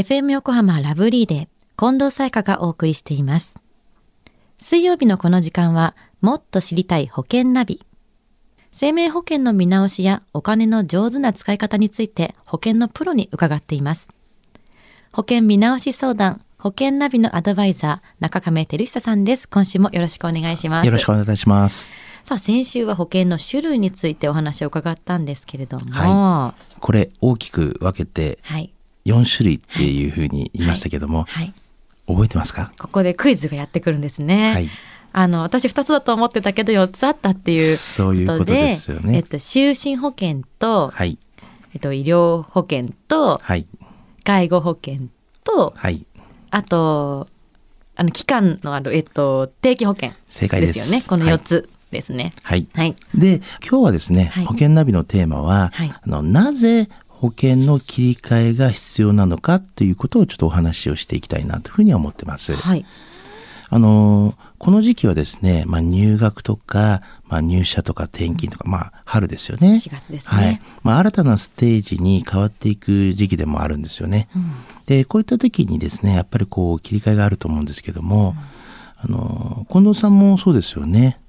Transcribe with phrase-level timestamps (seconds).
[0.00, 3.62] FM 横浜ラブリーで近藤彩香がお送りしています。
[4.58, 7.84] 水曜日のこの時間は、もっと知りたい保険ナビ。
[8.72, 14.08] 生命保険の見直しやお金の上手な使い方について保険のプロに伺っています。
[15.12, 19.46] 保険見直し相談、保険ナビのアドバイザー、中亀照久さんです。
[19.50, 20.86] 今週もよろしくお願いします。
[20.86, 21.92] よろしくお願いします。
[22.24, 28.72] さあ、先週は保険の種類についてお話を伺ったんですけれども、はこれ大きく分けてはい。
[29.04, 31.52] 4種類っていうふうに言いましたけども、はい。
[32.06, 32.72] 覚えてますか？
[32.78, 34.52] ここでクイズがやってくるんですね。
[34.54, 34.68] はい
[35.12, 41.18] あの、私2つだと思ってたけど4つあったっていうそういうことですよねえっと、就寝保険と、はい。
[41.74, 43.66] えっと、医療保険と、はい。
[44.22, 45.08] 介護保険
[45.42, 46.06] と、はい。
[46.52, 47.26] あと、
[47.96, 50.78] あの、期間のある、えっと、定期保険正解です。
[50.78, 51.02] よね。
[51.08, 52.32] この4つですね。
[52.44, 52.68] はい。
[52.72, 52.94] はい。
[53.12, 56.88] で、今日はですね、はい保険ナビのテーマは、はいあのなぜ
[57.20, 62.54] 保険の切り替えが必要なのかということをちょっとお話をしていきたいなというふうには思ってます。
[62.54, 62.86] はい。
[63.72, 69.74] あのこの時期はですね、まあ、入学とか、まあ、入社とか転勤とか、まあ、春ですよね。
[69.74, 70.62] 4月ですねはい。
[70.82, 74.28] まあ、新たなステージに変わっていく時期でもあるんですよね。
[74.86, 78.34] で、こういった時にですね、やっぱりこう、切り替えがあると思うんですけども、
[78.96, 81.20] あの近藤さんもそうですよね。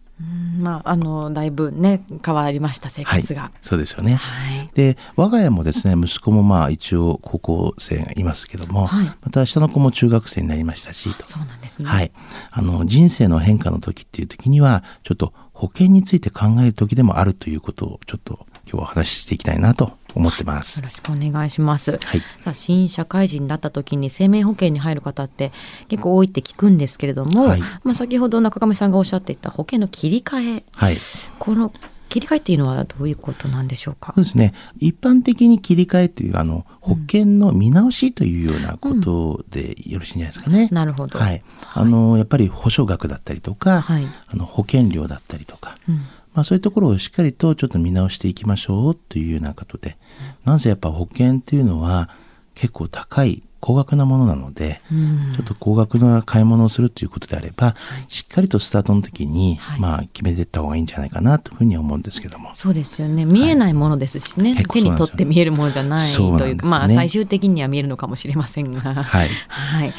[0.56, 3.52] うんまあ、あの、だいぶね、変わりました、生はい活が。。
[3.62, 4.16] そうですよね。
[4.16, 4.62] はい。
[4.74, 11.90] で我が家もですね息子もまあ一応高校生がいますけども、はいまた下の子も中学生になりましたしとそうなんですね。
[11.90, 12.12] はい、
[12.52, 20.80] あの人生の変化の時っていう時にはちょっと保険について考える時でもあるということをちょっと今日はお話ししていきたいなと思ってます。
[20.80, 21.92] よろしくお願いします。
[21.92, 25.52] はいさあ新社会人になった時に生命保険に入る方って
[25.88, 30.96] 結構多いって聞くんですけれども、はいまあ先ほど中上さんがおっしゃっていた保険の切り替え、はい
[31.40, 31.72] この
[32.10, 34.12] 切り替えっていうのはどういうことなんでしょうか？
[34.16, 34.26] そう。
[34.26, 40.68] ですね一般的に切り替えというあの保険の見直しというようなことでよろしいんじゃないですかね。
[40.74, 41.18] なるほど。
[41.18, 41.42] はい、
[41.74, 46.02] あのやっぱり保証額だったりとか、はいあの保険料だったりとか、うん
[46.34, 49.98] まあ、そういうところをしっかりとちょっと見直していきましょうというようなことで、
[50.46, 52.10] なぜやっぱ保険っていうのは
[52.56, 55.34] 結構高い高額なものなので、うん。
[55.36, 57.76] ちょっと高額な買い物をするということであれば、
[58.08, 59.80] しっかりとスタートの時に、はい。
[59.80, 62.50] まあ決めていった方がいいんじゃないかなというふうには思うんですけども。
[62.56, 63.24] そうですよね。
[63.24, 68.82] 見えないものですしね、結構手に取って見えるものじゃないというか、ねまあ最終的には見えるのかもしれませんが。
[68.82, 69.30] はい。
[69.48, 69.94] はい。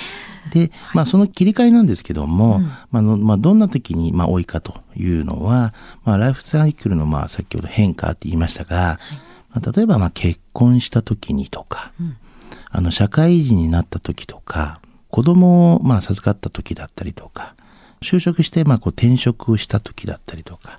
[0.51, 2.63] で、まあ、その切り替えなんですけども、うん。
[2.65, 8.99] まああのまあ、どんな時に、まあ、多いかというのは、まあ、ライフサイクルの、まあ、先ほど変化って言いましたが、
[9.51, 12.17] まあ、例えば、まあ、結婚した時にとか、うん。
[12.71, 17.55] あの、社会人になった時とか、子供を、まあ、授かった時だったりとか、
[18.03, 20.79] 就職して、まあ、こう、転職をした時だったりとか、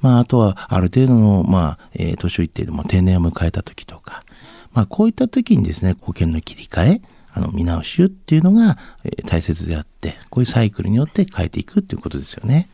[0.00, 4.24] まあ、あとは、ある程度の、まあ、えー年をいっても定年を迎えた時とか、
[4.72, 7.00] まあ、こういった時にですね、保険の切り替え、
[7.34, 12.68] あの、見直しっていうのが、えー大切であって、こういうサイクルによって変えていくっていうことですよね。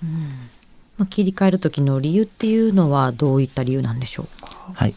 [0.96, 4.56] まあ、切り替える時の理由っていうのはどういった理由なんでしょうか？
[4.74, 4.94] はい。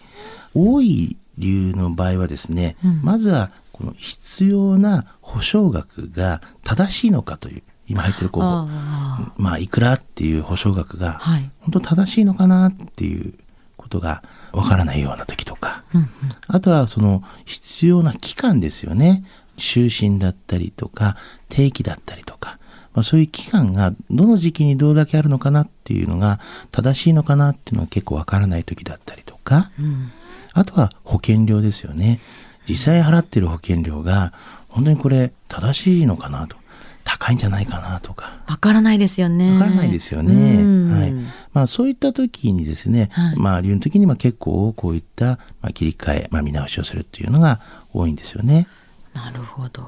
[0.55, 13.33] 多い理由の場合はですね、うんまずは、この必要な保証額が正しいのかという、今入ってるこう、あまあ、いくらっていう保証額が、はい本当正しいのかなっていう
[13.77, 16.09] ことがわからないような時とか、うんうん
[16.47, 19.23] あとはその必要な期間ですよね。
[19.61, 21.17] 就寝だったりとか、
[21.49, 22.57] 定期だったりとか、
[22.93, 26.39] まあ、そういう期間がどの時期にどれだけあるのかなっていうのが
[26.71, 30.11] 正しいのかなっていうのが結構わからない時だったりとか、うん
[30.53, 32.19] あとは保険料ですよね。
[32.67, 34.33] 実際払ってる保険料が
[34.67, 36.57] 本当にこれ正しいのかなと。
[37.03, 38.41] 高いんじゃないかなとか。
[38.47, 39.53] わからないですよね。
[39.53, 40.61] わからないですよね。
[40.61, 41.13] うんはい。
[41.53, 47.59] まあそういった時にですね、はいまあ理由の時にまあ結構こういったまあ切り替え、まあ見直しをするっていうのが
[47.93, 48.67] 多いんですよね。
[49.13, 49.81] なるほど。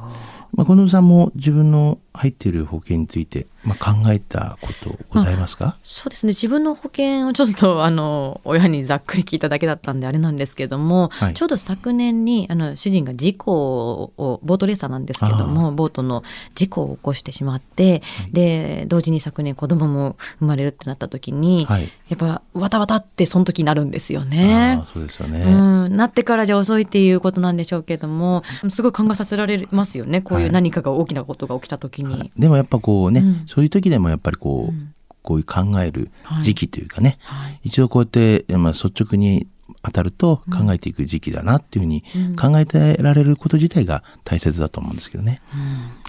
[0.51, 6.31] まあ近藤さんも自分の入っている保険についてまあ考えたことございますか、そうですね。
[6.31, 11.34] 自分の保険をちょっと、あの、親にざっくり聞いただけだったんであれなんですけども、はい。
[11.34, 16.23] ちょうど昨年に、あの、主人が事故を、ボートレーサーなんですけども、ボートの
[16.55, 18.02] 事故を起こしてしまって、
[18.32, 21.90] で、同時に昨年子供も生まれるってなった時に、はい。
[22.09, 24.82] やっぱ、わたわたってその時になるんですよね。
[24.85, 25.43] そうですよね。
[25.43, 30.22] うん、なってからじゃ遅いっていうことなんでしょうけどもすごい考えさせられますよね。
[30.22, 30.52] こういうはい。
[30.52, 32.32] 何かが大きなことが起きた時に。
[32.38, 33.44] でもやっぱこうね、うん。
[33.47, 34.94] そういう時でもやっぱりこう、うん。
[35.22, 36.11] こういう考える
[36.41, 37.59] 時期というかね、はい。
[37.64, 39.47] 一度こうやって、まあ、率直に
[39.82, 42.35] 当たると考えていく時期だなっていうふうにうん。
[42.35, 45.41] 考えてられること自体が大切だと思うんですけどね。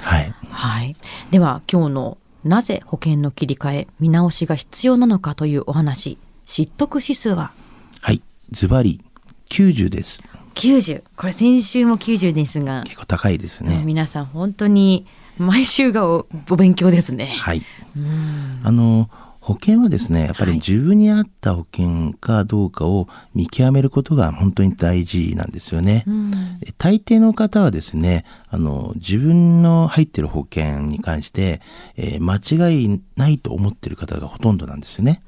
[0.01, 0.35] はい。
[0.49, 0.97] はい、
[1.31, 7.53] では今日のなぜ保険の切り替え見直しが必要なのかというお話知得指数は？
[8.01, 8.21] はい。
[8.51, 9.01] ズバリ
[9.49, 10.25] 90です。
[10.57, 12.83] 90これ先週も90ですが。
[12.83, 13.83] 結構高いですね。
[13.85, 15.07] 皆さん本当に
[15.39, 17.27] 毎週がおお勉強ですね。
[17.27, 17.63] はい。
[17.97, 19.11] うんあの
[19.41, 26.05] 保険はですねやっぱり自分に合った保険かどうかを見極めることが本当に大事なんですよね。
[26.07, 26.33] うん
[26.79, 31.61] 大抵の方はですねあの自分の入ってる保険に関して、
[31.97, 32.37] えー間
[32.71, 35.21] 違いないと思ってる方がほとんどなんですよね。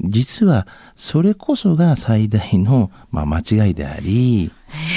[0.00, 4.50] 実はそれこそが最大の、まあ、間違いであり、へ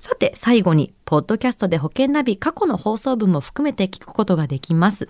[0.00, 5.08] さて最後に、ポッドキャストで保険ナビ過去の放送分も含めて聞くことができます。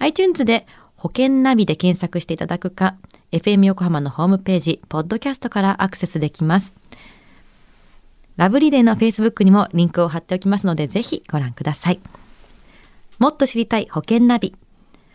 [0.00, 0.66] iTunes で
[0.96, 2.96] 保険ナビで検索していただくか、
[3.32, 6.74] FM 横浜のホームページ、ポッドキャストからアクセスできます。
[8.36, 12.00] ラブリーデーの Facebook にもリンクを貼っておきますので、ぜひご覧ください。
[13.18, 14.54] もっと知りたい保険ナビ。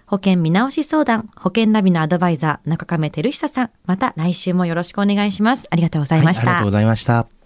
[0.09, 3.69] 保険見直し相談、保険ナビのアドバイザー、中亀照久さん。
[3.85, 5.67] また来週もよろしくお願いします。
[5.69, 6.47] ありがとうございました。
[6.47, 7.38] はいありがとうございました。